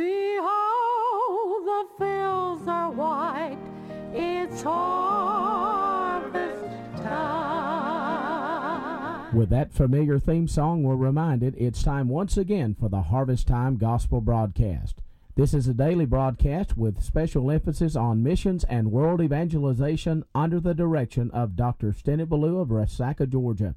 [0.00, 3.58] Behold, the fields are white.
[4.14, 6.64] It's harvest
[7.02, 9.36] time.
[9.36, 13.76] With that familiar theme song, we're reminded it's time once again for the Harvest Time
[13.76, 15.02] Gospel broadcast.
[15.36, 20.72] This is a daily broadcast with special emphasis on missions and world evangelization under the
[20.72, 21.92] direction of Dr.
[21.92, 23.74] Stennett Ballou of Resaca, Georgia.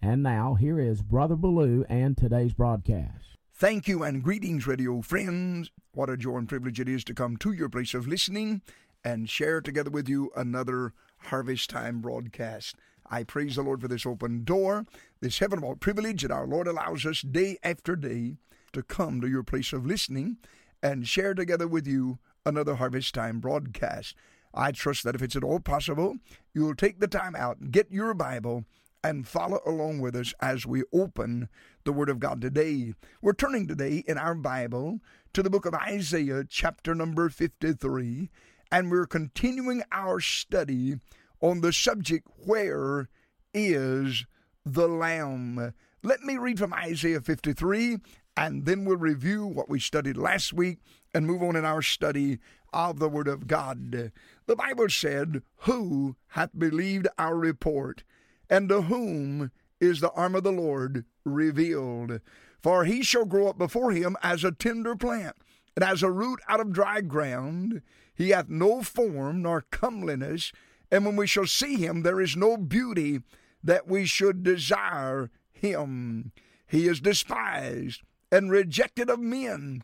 [0.00, 3.27] And now, here is Brother Ballou and today's broadcast.
[3.58, 5.72] Thank you and greetings, radio friends.
[5.90, 8.62] What a joy and privilege it is to come to your place of listening
[9.02, 12.76] and share together with you another Harvest Time broadcast.
[13.10, 14.86] I praise the Lord for this open door,
[15.20, 18.36] this heavenly privilege that our Lord allows us day after day
[18.74, 20.36] to come to your place of listening
[20.80, 24.14] and share together with you another Harvest Time broadcast.
[24.54, 26.18] I trust that if it's at all possible,
[26.54, 28.66] you'll take the time out, get your Bible,
[29.02, 31.48] and follow along with us as we open
[31.84, 32.94] the Word of God today.
[33.22, 35.00] We're turning today in our Bible
[35.32, 38.30] to the book of Isaiah, chapter number 53,
[38.70, 40.96] and we're continuing our study
[41.40, 43.08] on the subject, Where
[43.54, 44.26] is
[44.64, 45.74] the Lamb?
[46.02, 47.98] Let me read from Isaiah 53,
[48.36, 50.78] and then we'll review what we studied last week
[51.14, 52.38] and move on in our study
[52.72, 54.12] of the Word of God.
[54.46, 58.04] The Bible said, Who hath believed our report?
[58.50, 62.20] And to whom is the arm of the Lord revealed?
[62.62, 65.36] For he shall grow up before him as a tender plant,
[65.76, 67.82] and as a root out of dry ground.
[68.14, 70.50] He hath no form nor comeliness,
[70.90, 73.20] and when we shall see him, there is no beauty
[73.62, 76.32] that we should desire him.
[76.66, 79.82] He is despised and rejected of men,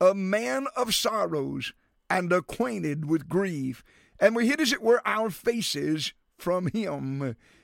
[0.00, 1.72] a man of sorrows
[2.10, 3.84] and acquainted with grief.
[4.18, 7.36] And we hid, as it were, our faces from him.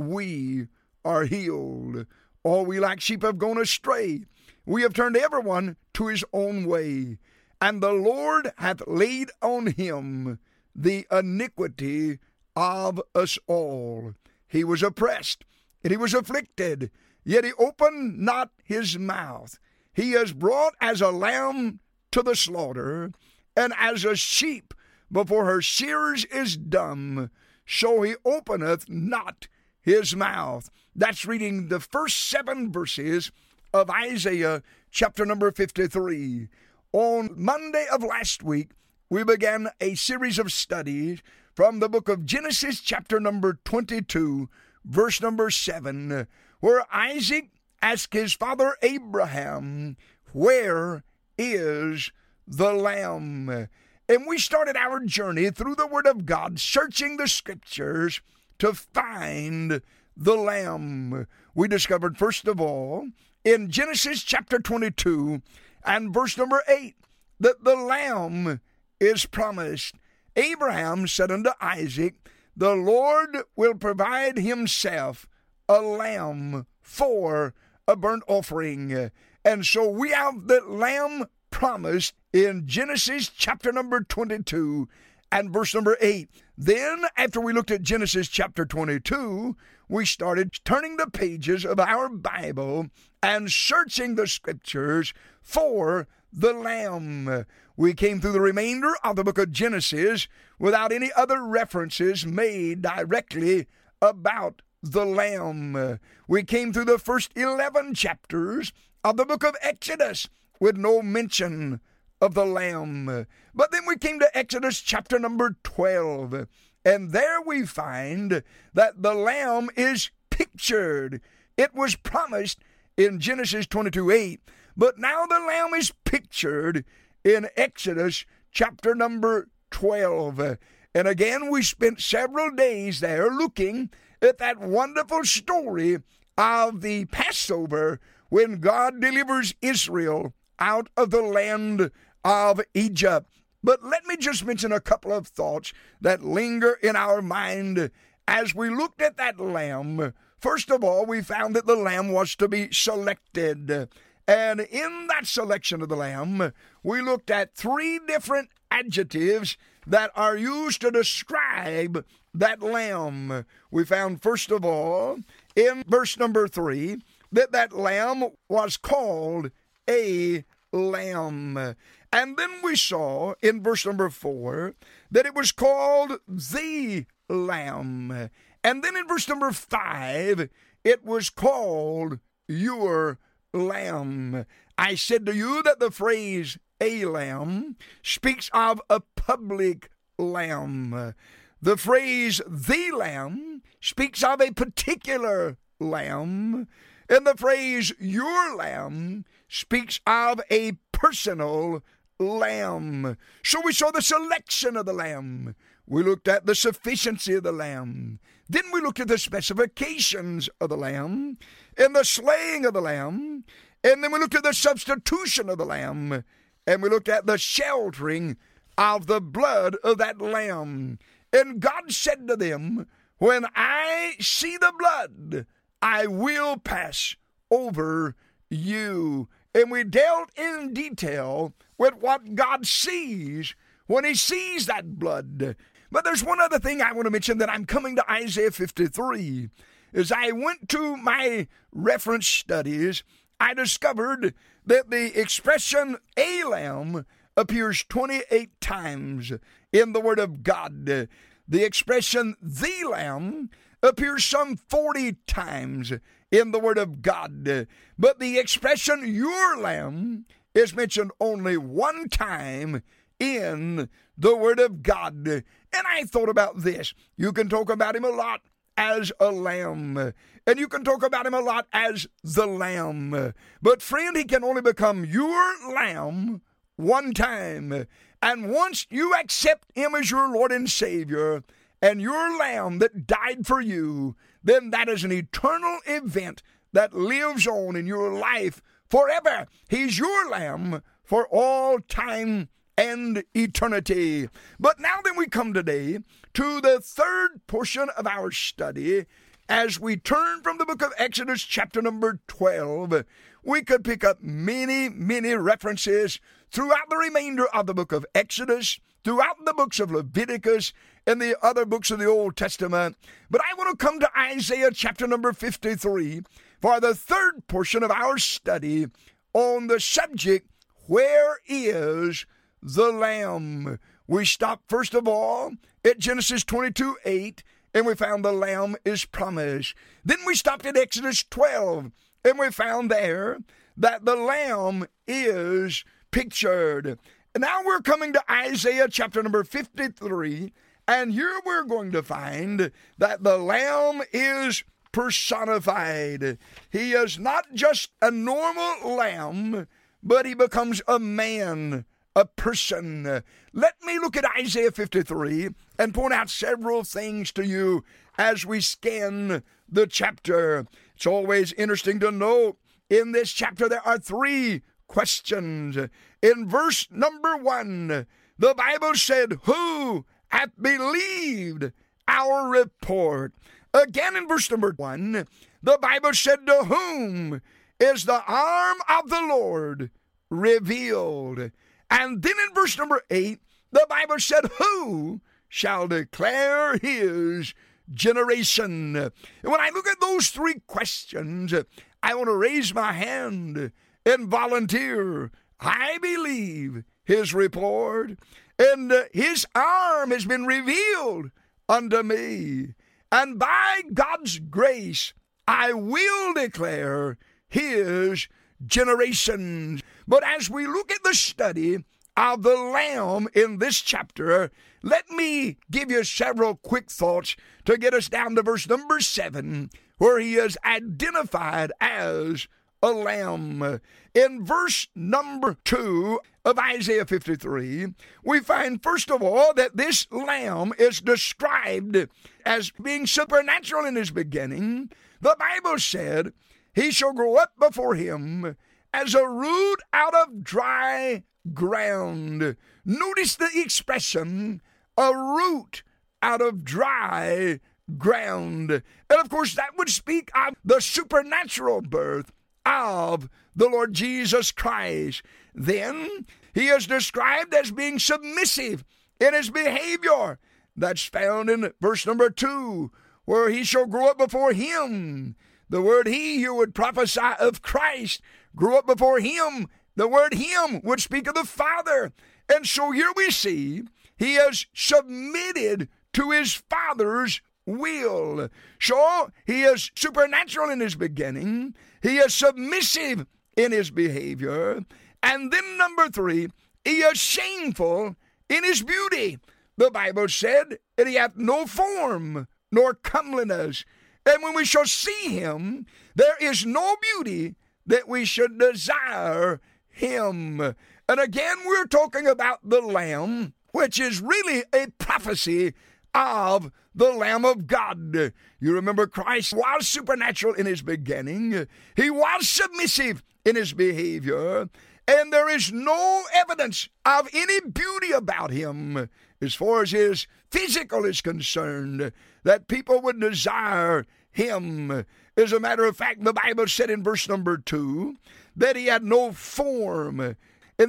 [0.00, 0.66] we
[1.04, 2.06] are healed.
[2.42, 4.24] All we like sheep have gone astray.
[4.64, 7.18] We have turned everyone to his own way.
[7.60, 10.38] And the Lord hath laid on him
[10.74, 12.18] the iniquity
[12.56, 14.14] of us all.
[14.48, 15.44] He was oppressed,
[15.84, 16.90] and he was afflicted,
[17.24, 19.58] yet he opened not his mouth.
[19.92, 21.80] He is brought as a lamb
[22.12, 23.12] to the slaughter,
[23.56, 24.72] and as a sheep
[25.12, 27.30] before her shearers is dumb,
[27.66, 29.48] so he openeth not
[29.82, 30.70] his mouth.
[30.94, 33.30] That's reading the first seven verses
[33.72, 36.48] of Isaiah chapter number 53.
[36.92, 38.70] On Monday of last week,
[39.08, 41.22] we began a series of studies
[41.54, 44.48] from the book of Genesis, chapter number 22,
[44.84, 46.26] verse number 7,
[46.60, 47.50] where Isaac
[47.82, 49.96] asked his father Abraham,
[50.32, 51.04] Where
[51.38, 52.12] is
[52.46, 53.68] the lamb?
[54.08, 58.20] And we started our journey through the Word of God, searching the Scriptures
[58.60, 59.82] to find
[60.16, 61.26] the Lamb.
[61.54, 63.08] We discovered, first of all,
[63.44, 65.42] in Genesis chapter 22
[65.84, 66.94] and verse number 8,
[67.40, 68.60] that the Lamb
[69.00, 69.96] is promised.
[70.36, 72.14] Abraham said unto Isaac,
[72.56, 75.26] The Lord will provide himself
[75.68, 77.54] a lamb for
[77.88, 79.10] a burnt offering.
[79.44, 84.88] And so we have the lamb promised in Genesis chapter number 22
[85.32, 86.28] and verse number 8.
[86.56, 89.56] Then, after we looked at Genesis chapter 22,
[89.88, 92.88] we started turning the pages of our Bible
[93.22, 97.46] and searching the scriptures for the Lamb.
[97.76, 102.82] We came through the remainder of the book of Genesis without any other references made
[102.82, 103.66] directly
[104.02, 105.98] about the Lamb.
[106.28, 110.28] We came through the first 11 chapters of the book of Exodus
[110.60, 111.80] with no mention
[112.20, 113.26] of the Lamb.
[113.54, 116.46] But then we came to Exodus chapter number 12,
[116.84, 118.42] and there we find
[118.74, 121.20] that the Lamb is pictured.
[121.56, 122.60] It was promised
[122.96, 124.40] in Genesis 22 8,
[124.76, 126.84] but now the Lamb is pictured
[127.24, 130.58] in Exodus chapter number 12.
[130.94, 133.90] And again, we spent several days there looking
[134.20, 135.98] at that wonderful story
[136.36, 141.90] of the Passover when God delivers Israel out of the land
[142.24, 143.30] of Egypt.
[143.62, 147.90] But let me just mention a couple of thoughts that linger in our mind
[148.26, 150.14] as we looked at that lamb.
[150.38, 153.90] First of all, we found that the lamb was to be selected.
[154.26, 156.52] And in that selection of the lamb,
[156.82, 163.44] we looked at three different adjectives that are used to describe that lamb.
[163.70, 165.18] We found, first of all,
[165.56, 166.98] in verse number three,
[167.32, 169.50] that that lamb was called
[169.88, 171.74] a lamb.
[172.12, 174.74] And then we saw in verse number four
[175.10, 178.30] that it was called the lamb.
[178.64, 180.48] And then in verse number five,
[180.82, 182.18] it was called
[182.48, 183.18] your
[183.54, 184.44] lamb.
[184.76, 191.14] I said to you that the phrase a lamb speaks of a public lamb.
[191.62, 196.66] The phrase the lamb speaks of a particular lamb.
[197.08, 201.82] And the phrase your lamb speaks of a personal
[202.20, 203.16] lamb.
[203.42, 205.56] So we saw the selection of the lamb.
[205.86, 208.20] We looked at the sufficiency of the lamb.
[208.48, 211.38] Then we looked at the specifications of the lamb
[211.76, 213.44] and the slaying of the lamb.
[213.82, 216.24] And then we looked at the substitution of the lamb.
[216.66, 218.36] And we looked at the sheltering
[218.76, 220.98] of the blood of that lamb.
[221.32, 222.86] And God said to them,
[223.18, 225.46] When I see the blood,
[225.82, 227.16] I will pass
[227.50, 228.14] over
[228.48, 229.28] you.
[229.54, 233.54] And we dealt in detail with what God sees
[233.86, 235.56] when He sees that blood.
[235.90, 239.48] But there's one other thing I want to mention that I'm coming to Isaiah 53.
[239.92, 243.02] As I went to my reference studies,
[243.40, 247.06] I discovered that the expression a lamb
[247.36, 249.32] appears 28 times
[249.72, 250.86] in the Word of God.
[250.86, 253.50] The expression the lamb
[253.82, 255.92] appears some 40 times
[256.30, 257.66] in the Word of God.
[257.98, 262.82] But the expression your lamb is mentioned only one time
[263.18, 265.26] in the Word of God.
[265.26, 265.44] And
[265.86, 266.94] I thought about this.
[267.16, 268.40] You can talk about him a lot
[268.76, 270.12] as a lamb.
[270.46, 273.34] And you can talk about him a lot as the lamb.
[273.62, 276.42] But friend, he can only become your lamb
[276.76, 277.86] one time.
[278.22, 281.42] And once you accept him as your Lord and Savior,
[281.82, 286.42] and your lamb that died for you, then that is an eternal event
[286.72, 289.46] that lives on in your life forever.
[289.68, 294.28] He's your lamb for all time and eternity.
[294.58, 295.98] But now then we come today
[296.34, 299.06] to the third portion of our study
[299.48, 303.04] as we turn from the book of Exodus, chapter number 12,
[303.42, 308.80] we could pick up many, many references throughout the remainder of the book of Exodus,
[309.04, 310.72] throughout the books of Leviticus,
[311.06, 312.96] and the other books of the Old Testament.
[313.30, 316.22] But I want to come to Isaiah chapter number 53
[316.60, 318.86] for the third portion of our study
[319.32, 320.48] on the subject,
[320.86, 322.26] Where is
[322.62, 323.78] the Lamb?
[324.06, 325.52] We stopped first of all
[325.84, 329.74] at Genesis 22 8 and we found the Lamb is promised.
[330.04, 331.92] Then we stopped at Exodus 12,
[332.24, 333.38] and we found there
[333.76, 336.98] that the Lamb is pictured.
[337.36, 340.52] Now we're coming to Isaiah chapter number 53,
[340.88, 346.38] and here we're going to find that the Lamb is personified.
[346.70, 349.68] He is not just a normal lamb,
[350.02, 351.84] but he becomes a man
[352.16, 353.22] a person.
[353.52, 357.84] Let me look at Isaiah 53 and point out several things to you
[358.18, 360.66] as we scan the chapter.
[361.00, 362.58] It's always interesting to note
[362.90, 365.78] in this chapter there are three questions.
[366.20, 368.06] In verse number one,
[368.38, 371.72] the Bible said, Who hath believed
[372.06, 373.32] our report?
[373.72, 375.26] Again in verse number one,
[375.62, 377.40] the Bible said, To whom
[377.80, 379.90] is the arm of the Lord
[380.28, 381.50] revealed?
[381.90, 383.40] And then in verse number eight,
[383.72, 387.54] the Bible said, Who shall declare his
[387.92, 388.96] generation?
[388.96, 391.54] And when I look at those three questions,
[392.02, 393.72] I want to raise my hand
[394.06, 395.30] and volunteer.
[395.60, 398.18] I believe his report,
[398.58, 401.30] and uh, his arm has been revealed
[401.68, 402.74] unto me.
[403.12, 405.12] And by God's grace,
[405.46, 407.18] I will declare
[407.48, 408.28] his
[408.64, 409.82] generations.
[410.06, 411.84] But as we look at the study
[412.16, 414.50] of the Lamb in this chapter,
[414.82, 419.70] let me give you several quick thoughts to get us down to verse number seven,
[419.98, 422.48] where he is identified as
[422.82, 423.80] a lamb.
[424.14, 427.88] In verse number two of Isaiah 53,
[428.24, 432.08] we find first of all that this lamb is described
[432.44, 434.90] as being supernatural in his beginning.
[435.20, 436.32] The Bible said,
[436.72, 438.56] He shall grow up before him
[438.92, 442.56] as a root out of dry ground.
[442.84, 444.62] Notice the expression,
[444.96, 445.82] a root
[446.22, 447.60] out of dry
[447.96, 448.70] ground.
[448.70, 452.32] And of course, that would speak of the supernatural birth
[452.64, 455.22] of the Lord Jesus Christ.
[455.54, 458.84] Then he is described as being submissive
[459.18, 460.38] in his behavior.
[460.76, 462.90] That's found in verse number two,
[463.24, 465.36] where he shall grow up before him.
[465.68, 468.20] The word he here would prophesy of Christ,
[468.56, 469.68] grew up before him.
[469.96, 472.12] The word him would speak of the Father.
[472.52, 473.82] And so here we see
[474.20, 478.48] he has submitted to his Father's will.
[478.78, 484.84] So he is supernatural in his beginning, he is submissive in his behavior,
[485.22, 486.48] and then number three,
[486.84, 488.14] he is shameful
[488.48, 489.38] in his beauty.
[489.76, 493.84] The Bible said that he hath no form nor comeliness.
[494.26, 500.60] And when we shall see him, there is no beauty that we should desire him.
[500.60, 505.74] And again, we're talking about the Lamb, which is really a prophecy
[506.14, 508.32] of the Lamb of God.
[508.60, 514.68] You remember Christ was supernatural in his beginning, he was submissive in his behavior,
[515.08, 519.08] and there is no evidence of any beauty about him
[519.40, 522.12] as far as his physical is concerned
[522.44, 525.04] that people would desire him.
[525.36, 528.16] As a matter of fact, the Bible said in verse number two
[528.54, 530.36] that he had no form, and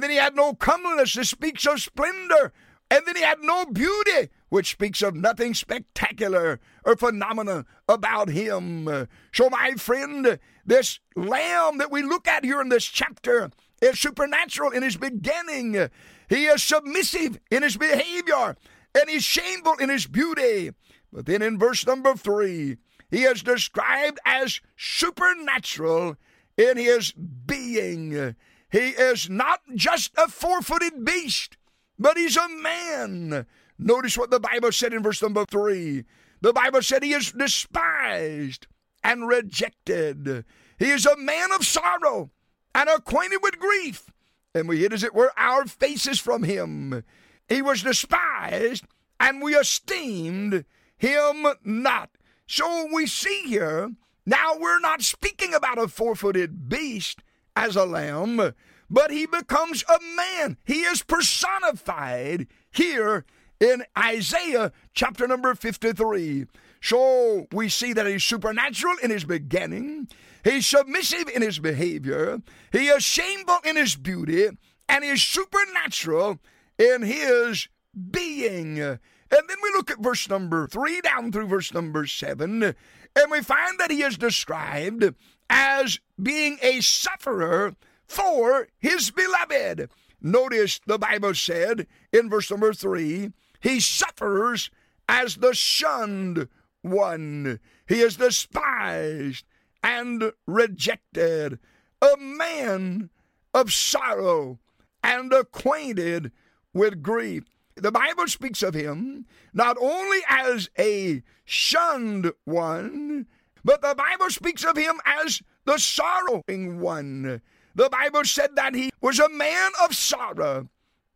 [0.02, 1.14] then he had no comeliness.
[1.14, 2.52] This speaks of splendor,
[2.92, 9.08] and then he had no beauty, which speaks of nothing spectacular or phenomena about him.
[9.32, 14.72] So, my friend, this lamb that we look at here in this chapter is supernatural
[14.72, 15.88] in his beginning.
[16.28, 18.56] He is submissive in his behavior,
[18.94, 20.72] and he's shameful in his beauty.
[21.10, 22.76] But then in verse number three,
[23.10, 26.16] he is described as supernatural
[26.58, 28.36] in his being.
[28.70, 31.56] He is not just a four footed beast,
[32.02, 33.46] but he's a man.
[33.78, 36.04] Notice what the Bible said in verse number three.
[36.40, 38.66] The Bible said he is despised
[39.04, 40.44] and rejected.
[40.78, 42.30] He is a man of sorrow
[42.74, 44.10] and acquainted with grief.
[44.54, 47.04] And we hid, as it were, our faces from him.
[47.48, 48.84] He was despised,
[49.18, 50.64] and we esteemed
[50.96, 52.10] him not.
[52.46, 53.92] So we see here,
[54.26, 57.22] now we're not speaking about a four footed beast
[57.56, 58.52] as a lamb,
[58.92, 60.58] but he becomes a man.
[60.64, 63.24] He is personified here
[63.58, 66.44] in Isaiah chapter number 53.
[66.82, 70.08] So we see that he's supernatural in his beginning,
[70.44, 74.48] he's submissive in his behavior, he is shameful in his beauty,
[74.88, 76.40] and he's supernatural
[76.78, 77.68] in his
[78.10, 78.78] being.
[78.80, 78.98] And
[79.30, 83.78] then we look at verse number three down through verse number seven, and we find
[83.78, 85.14] that he is described
[85.48, 87.74] as being a sufferer
[88.12, 89.88] for his beloved.
[90.20, 94.70] Notice the Bible said in verse number three, he suffers
[95.08, 96.48] as the shunned
[96.82, 97.58] one.
[97.88, 99.44] He is despised
[99.82, 101.58] and rejected,
[102.00, 103.10] a man
[103.54, 104.60] of sorrow
[105.02, 106.32] and acquainted
[106.72, 107.44] with grief.
[107.76, 113.26] The Bible speaks of him not only as a shunned one,
[113.64, 117.40] but the Bible speaks of him as the sorrowing one.
[117.74, 120.68] The Bible said that he was a man of sorrow.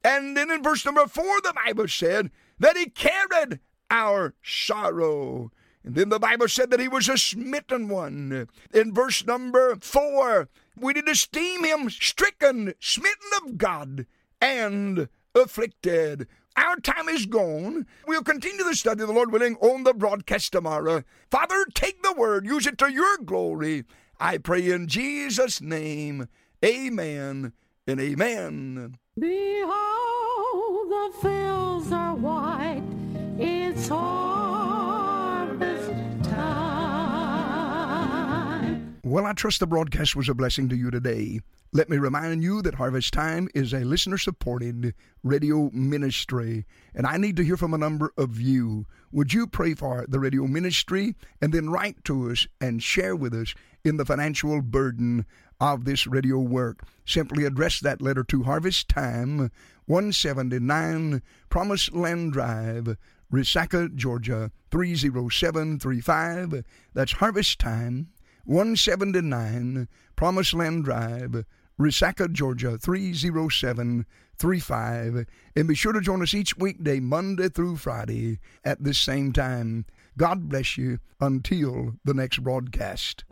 [0.02, 3.60] And then in verse number four, the Bible said that he carried
[3.90, 5.50] our sorrow.
[5.84, 8.48] And then the Bible said that he was a smitten one.
[8.72, 10.48] In verse number four,
[10.78, 14.06] we did esteem him stricken, smitten of God,
[14.40, 16.26] and afflicted.
[16.56, 17.86] Our time is gone.
[18.06, 21.04] We'll continue the study, the Lord willing, on the broadcast tomorrow.
[21.30, 23.84] Father, take the word, use it to your glory.
[24.18, 26.28] I pray in Jesus' name.
[26.64, 27.52] Amen
[27.86, 28.96] and amen.
[29.18, 32.82] Behold, the fields are white.
[33.38, 35.90] It's harvest
[36.30, 36.36] time.
[39.04, 41.40] Well, I trust the broadcast was a blessing to you today.
[41.72, 47.18] Let me remind you that Harvest Time is a listener supported radio ministry, and I
[47.18, 48.86] need to hear from a number of you.
[49.12, 53.34] Would you pray for the radio ministry and then write to us and share with
[53.34, 55.26] us in the financial burden
[55.60, 56.82] of this radio work?
[57.04, 59.50] Simply address that letter to Harvest Time,
[59.86, 62.96] 179 Promise Land Drive,
[63.32, 66.64] Resaca, Georgia 30735.
[66.94, 68.08] That's Harvest Time,
[68.44, 71.44] 179 Promise Land Drive,
[71.78, 75.26] Resaca, Georgia 30735.
[75.54, 79.84] And be sure to join us each weekday, Monday through Friday, at this same time.
[80.16, 83.24] God bless you until the next broadcast.